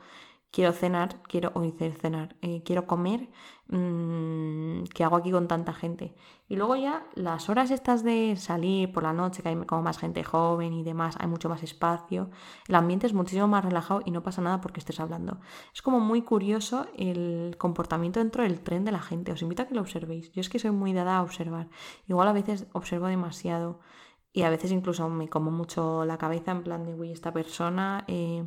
[0.50, 1.62] quiero cenar, quiero, o
[2.00, 3.28] cenar, eh, quiero comer,
[3.68, 6.14] mm, ¿qué hago aquí con tanta gente?
[6.48, 9.98] Y luego ya las horas estas de salir por la noche, que hay como más
[9.98, 12.30] gente joven y demás, hay mucho más espacio,
[12.66, 15.38] el ambiente es muchísimo más relajado y no pasa nada porque estés hablando.
[15.74, 19.66] Es como muy curioso el comportamiento dentro del tren de la gente, os invito a
[19.66, 20.32] que lo observéis.
[20.32, 21.68] Yo es que soy muy dada a observar,
[22.06, 23.80] igual a veces observo demasiado
[24.32, 28.04] y a veces incluso me como mucho la cabeza en plan de, uy, esta persona...
[28.08, 28.46] Eh,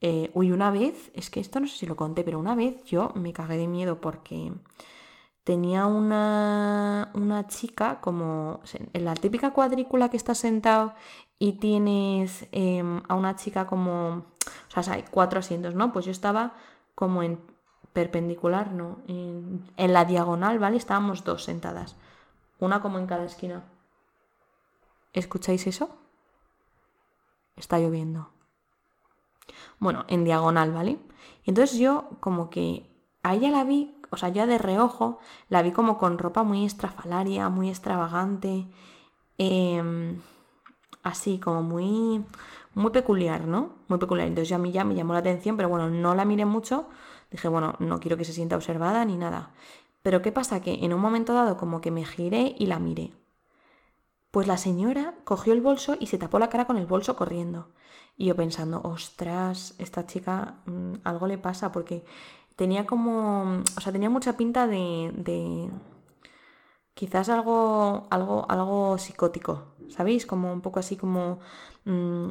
[0.00, 2.84] eh, uy, una vez, es que esto no sé si lo conté, pero una vez
[2.84, 4.52] yo me cagué de miedo porque
[5.44, 8.60] tenía una, una chica como
[8.92, 10.94] en la típica cuadrícula que estás sentado
[11.38, 14.24] y tienes em, a una chica como,
[14.76, 15.92] o sea, hay cuatro asientos, ¿no?
[15.92, 16.54] Pues yo estaba
[16.94, 17.40] como en
[17.92, 18.98] perpendicular, ¿no?
[19.08, 20.76] En, en la diagonal, ¿vale?
[20.76, 21.96] Estábamos dos sentadas,
[22.60, 23.64] una como en cada esquina.
[25.12, 25.90] ¿Escucháis eso?
[27.56, 28.30] Está lloviendo
[29.78, 30.98] bueno, en diagonal, ¿vale?
[31.44, 32.88] Entonces yo como que
[33.22, 35.18] a ella la vi, o sea, ya de reojo,
[35.48, 38.66] la vi como con ropa muy estrafalaria, muy extravagante,
[39.38, 40.20] em,
[41.02, 42.24] así como muy,
[42.74, 43.70] muy peculiar, ¿no?
[43.88, 44.28] Muy peculiar.
[44.28, 46.88] Entonces ya a mí ya me llamó la atención, pero bueno, no la miré mucho.
[47.30, 49.52] Dije, bueno, no quiero que se sienta observada ni nada.
[50.02, 50.60] Pero ¿qué pasa?
[50.60, 53.12] Que en un momento dado como que me giré y la miré.
[54.30, 57.70] Pues la señora cogió el bolso y se tapó la cara con el bolso corriendo.
[58.16, 62.04] Y yo pensando, ostras, esta chica mm, algo le pasa porque
[62.56, 65.70] tenía como, o sea, tenía mucha pinta de, de
[66.94, 70.26] quizás algo, algo, algo psicótico, ¿sabéis?
[70.26, 71.38] Como un poco así como,
[71.84, 72.26] mm,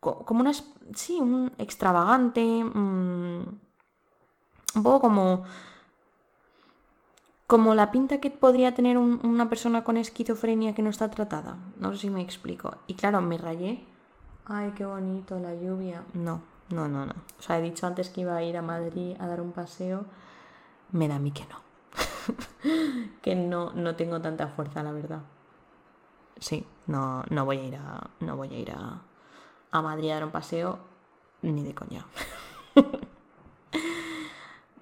[0.00, 0.52] como una,
[0.94, 3.42] sí, un extravagante, mm,
[4.76, 5.44] un poco como
[7.48, 11.56] como la pinta que podría tener una persona con esquizofrenia que no está tratada.
[11.78, 12.76] No sé si me explico.
[12.86, 13.86] Y claro, me rayé.
[14.44, 16.04] Ay, qué bonito la lluvia.
[16.12, 17.14] No, no, no, no.
[17.38, 20.04] O sea, he dicho antes que iba a ir a Madrid a dar un paseo.
[20.92, 21.62] Me da a mí que no.
[23.22, 25.22] que no, no tengo tanta fuerza, la verdad.
[26.38, 28.10] Sí, no, no voy a ir a.
[28.20, 29.00] No voy a ir a,
[29.70, 30.80] a Madrid a dar un paseo.
[31.40, 32.04] Ni de coña.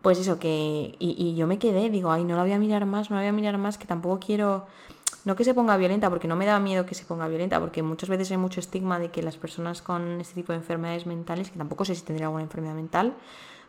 [0.07, 0.95] pues eso, que.
[1.01, 3.29] Y, yo me quedé, digo, ay, no la voy a mirar más, no la voy
[3.31, 4.65] a mirar más, que tampoco quiero.
[5.25, 7.83] No que se ponga violenta, porque no me da miedo que se ponga violenta, porque
[7.83, 11.51] muchas veces hay mucho estigma de que las personas con este tipo de enfermedades mentales,
[11.51, 13.15] que tampoco sé si tendría alguna enfermedad mental,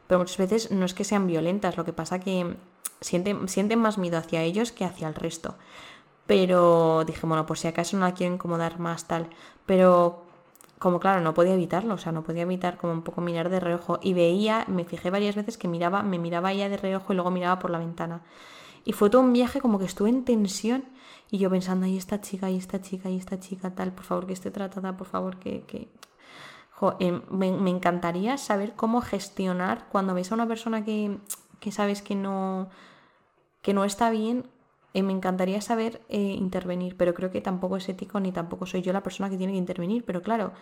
[0.06, 2.56] pero muchas veces no es que sean violentas, lo que pasa que
[3.02, 5.56] sienten, sienten más miedo hacia ellos que hacia el resto.
[6.28, 9.28] Pero dije, bueno, por si acaso no la quiero incomodar más tal.
[9.66, 10.27] Pero
[10.80, 13.60] como claro, no podía evitarlo, o sea, no podía evitar como un poco mirar de
[13.60, 14.00] reojo.
[14.02, 17.32] Y veía, me fijé varias veces que miraba, me miraba ella de reojo y luego
[17.32, 18.22] miraba por la ventana.
[18.86, 20.86] Y fue todo un viaje como que estuve en tensión
[21.30, 24.28] y yo pensando, ahí esta chica, ahí esta chica, ahí esta chica, tal, por favor
[24.28, 25.64] que esté tratada, por favor que...
[25.64, 25.90] que...
[27.00, 31.18] Em, me, me, encantaría saber cómo gestionar cuando ves a una persona que,
[31.60, 32.70] que sabes que no,
[33.64, 34.48] que no está bien,
[34.94, 38.82] eh, me encantaría saber eh, intervenir, pero creo que tampoco es ético ni tampoco soy
[38.82, 40.04] yo la persona que tiene que intervenir.
[40.06, 40.54] Pero claro,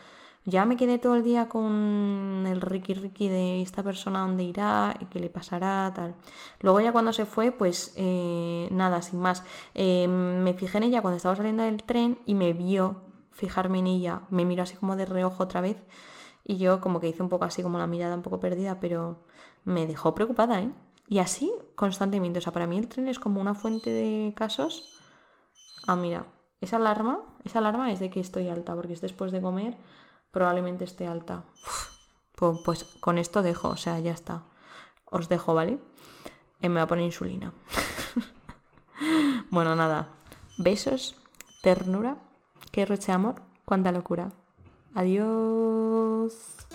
[0.46, 4.98] ya me quedé todo el día con el Ricky Ricky de esta persona dónde irá
[5.10, 6.16] qué le pasará, tal.
[6.62, 9.44] Luego ya cuando se fue, pues eh, nada, sin más.
[9.76, 13.02] me fijé en ella cuando estaba saliendo del tren y me vio
[13.32, 14.22] fijarme en ella.
[14.30, 15.78] Me miró así como de reojo otra vez
[16.46, 19.18] y yo como que hice un poco así como la mirada un poco perdida, pero
[19.66, 20.72] me dejó preocupada, ¿eh?
[21.08, 22.40] Y así constantemente.
[22.40, 24.98] O sea, para mí el tren es como una fuente de casos.
[25.88, 26.26] Ah, mira,
[26.62, 29.78] esa alarma, esa alarma es de que estoy alta, porque es después de comer,
[30.32, 31.44] probablemente esté alta.
[32.36, 34.44] pues, pues, con esto dejo, o sea, ya está.
[35.06, 35.80] Os dejo, ¿vale?
[36.62, 37.54] me voy a poner insulina.
[39.52, 40.10] bueno, nada.
[40.58, 41.16] Besos,
[41.62, 42.18] ternura,
[42.72, 43.36] que roche amor,
[43.66, 44.32] cuánta locura.
[44.96, 46.66] Adiós.